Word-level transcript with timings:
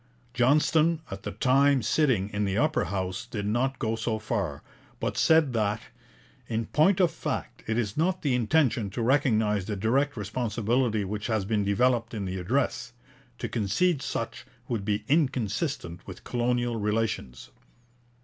Johnston, 0.33 1.01
at 1.11 1.21
the 1.21 1.31
time 1.31 1.83
sitting 1.83 2.29
in 2.31 2.43
the 2.43 2.57
Upper 2.57 2.85
House, 2.85 3.27
did 3.27 3.45
not 3.45 3.77
go 3.77 3.95
so 3.95 4.17
far, 4.17 4.63
but 4.99 5.15
said 5.15 5.53
that 5.53 5.79
'in 6.47 6.65
point 6.65 6.99
of 6.99 7.11
fact 7.11 7.63
it 7.67 7.77
is 7.77 7.95
not 7.95 8.23
the 8.23 8.33
intention 8.33 8.89
to 8.89 9.01
recognize 9.03 9.65
the 9.65 9.75
direct 9.75 10.17
responsibility 10.17 11.03
which 11.05 11.27
has 11.27 11.45
been 11.45 11.63
developed 11.63 12.15
in 12.15 12.25
the 12.25 12.39
address. 12.39 12.93
To 13.37 13.47
concede 13.47 14.01
such 14.01 14.43
would 14.67 14.83
be 14.83 15.03
inconsistent 15.07 16.07
with 16.07 16.23
colonial 16.23 16.77
relations.' 16.77 17.51